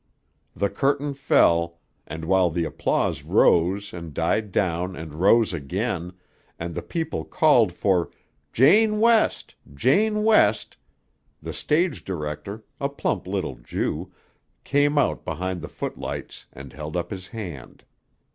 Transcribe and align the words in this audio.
The 0.55 0.71
curtain 0.71 1.13
fell, 1.13 1.77
and 2.07 2.25
while 2.25 2.49
the 2.49 2.65
applause 2.65 3.21
rose 3.21 3.93
and 3.93 4.15
died 4.15 4.51
down 4.51 4.95
and 4.95 5.13
rose 5.13 5.53
again, 5.53 6.13
and 6.57 6.73
the 6.73 6.81
people 6.81 7.23
called 7.23 7.71
for 7.71 8.09
"Jane 8.51 8.99
West! 8.99 9.53
Jane 9.75 10.23
West!" 10.23 10.77
the 11.39 11.53
stage 11.53 12.03
director, 12.03 12.63
a 12.79 12.89
plump 12.89 13.27
little 13.27 13.57
Jew, 13.57 14.11
came 14.63 14.97
out 14.97 15.23
behind 15.23 15.61
the 15.61 15.69
footlights 15.69 16.47
and 16.51 16.73
held 16.73 16.97
up 16.97 17.11
his 17.11 17.27
hand. 17.27 17.83